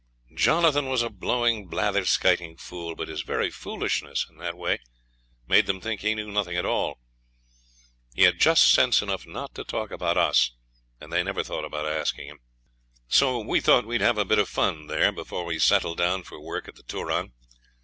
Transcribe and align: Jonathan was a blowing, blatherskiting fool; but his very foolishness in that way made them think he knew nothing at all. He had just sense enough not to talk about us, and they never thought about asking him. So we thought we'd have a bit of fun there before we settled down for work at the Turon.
Jonathan 0.35 0.89
was 0.89 1.03
a 1.03 1.11
blowing, 1.11 1.69
blatherskiting 1.69 2.59
fool; 2.59 2.95
but 2.95 3.07
his 3.07 3.21
very 3.21 3.51
foolishness 3.51 4.25
in 4.27 4.37
that 4.37 4.57
way 4.57 4.79
made 5.47 5.67
them 5.67 5.79
think 5.79 6.01
he 6.01 6.15
knew 6.15 6.31
nothing 6.31 6.57
at 6.57 6.65
all. 6.65 6.97
He 8.15 8.23
had 8.23 8.39
just 8.39 8.73
sense 8.73 9.03
enough 9.03 9.27
not 9.27 9.53
to 9.53 9.63
talk 9.63 9.91
about 9.91 10.17
us, 10.17 10.53
and 10.99 11.13
they 11.13 11.21
never 11.21 11.43
thought 11.43 11.65
about 11.65 11.85
asking 11.85 12.29
him. 12.29 12.39
So 13.09 13.37
we 13.41 13.59
thought 13.61 13.85
we'd 13.85 14.01
have 14.01 14.17
a 14.17 14.25
bit 14.25 14.39
of 14.39 14.49
fun 14.49 14.87
there 14.87 15.11
before 15.11 15.45
we 15.45 15.59
settled 15.59 15.99
down 15.99 16.23
for 16.23 16.39
work 16.39 16.67
at 16.67 16.73
the 16.77 16.83
Turon. 16.83 17.33